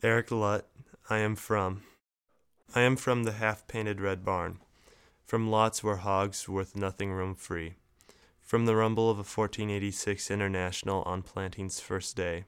[0.00, 0.64] Eric Lutt,
[1.10, 1.82] I am from.
[2.72, 4.60] I am from the half painted red barn,
[5.26, 7.74] from lots where hogs worth nothing roam free,
[8.40, 12.44] from the rumble of a 1486 International on planting's first day.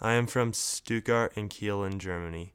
[0.00, 2.54] I am from Stuttgart and Kiel in Germany,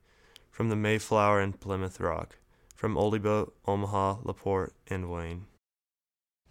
[0.49, 2.37] from the Mayflower and Plymouth Rock,
[2.73, 5.45] from Oldeboat, Omaha, LaPorte, and Wayne.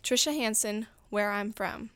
[0.04, 1.90] Trisha Hanson, where I'm from.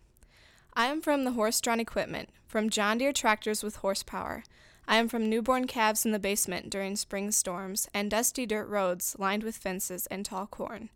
[0.75, 4.43] I am from the horse drawn equipment, from John Deere tractors with horsepower.
[4.91, 9.15] I am from newborn calves in the basement during spring storms and dusty dirt roads
[9.21, 10.91] lined with fences and tall corn.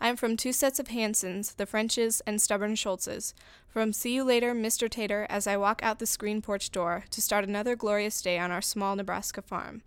[0.00, 3.34] I am from two sets of Hansons, the Frenches and stubborn Schultzes.
[3.68, 4.88] From see you later, Mr.
[4.88, 8.50] Tater, as I walk out the screen porch door to start another glorious day on
[8.50, 9.82] our small Nebraska farm.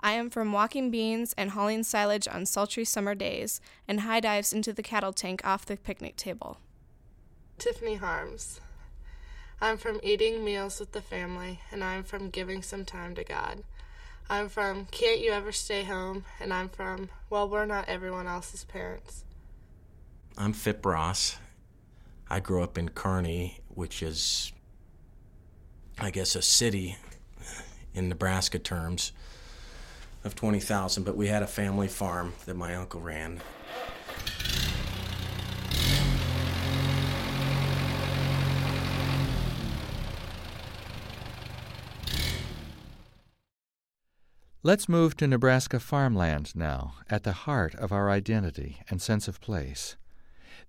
[0.00, 4.54] I am from walking beans and hauling silage on sultry summer days and high dives
[4.54, 6.56] into the cattle tank off the picnic table.
[7.58, 8.62] Tiffany Harms.
[9.60, 13.62] I'm from eating meals with the family, and I'm from giving some time to God.
[14.28, 18.64] I'm from Can't You Ever Stay Home, and I'm from Well, We're Not Everyone Else's
[18.64, 19.24] Parents.
[20.36, 21.36] I'm Phip Ross.
[22.28, 24.52] I grew up in Kearney, which is,
[25.98, 26.96] I guess, a city
[27.94, 29.12] in Nebraska terms
[30.24, 33.40] of 20,000, but we had a family farm that my uncle ran.
[44.66, 49.38] Let's move to Nebraska farmland now, at the heart of our identity and sense of
[49.42, 49.96] place.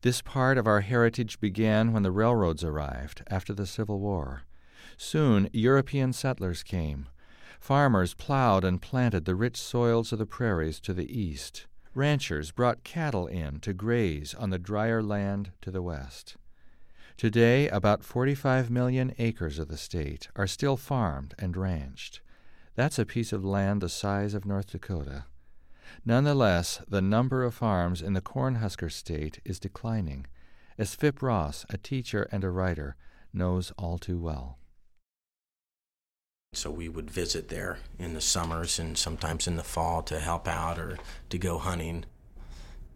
[0.02, 4.42] This part of our heritage began when the railroads arrived after the Civil War.
[4.98, 7.08] Soon European settlers came.
[7.62, 11.66] Farmers plowed and planted the rich soils of the prairies to the east.
[11.94, 16.36] Ranchers brought cattle in to graze on the drier land to the west.
[17.16, 22.20] Today, about 45 million acres of the state are still farmed and ranched.
[22.76, 25.26] That's a piece of land the size of North Dakota.
[26.06, 30.26] Nonetheless, the number of farms in the Cornhusker state is declining,
[30.78, 32.98] as Phip Ross, a teacher and a writer,
[33.34, 34.60] knows all too well.
[36.54, 40.48] So we would visit there in the summers and sometimes in the fall to help
[40.48, 40.98] out or
[41.30, 42.06] to go hunting.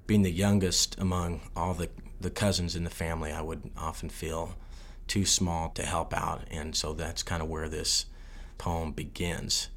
[0.08, 1.90] Being the youngest among all the,
[2.20, 4.56] the cousins in the family, I would often feel
[5.08, 8.06] too small to help out, and so that's kind of where this
[8.60, 9.70] poem begins.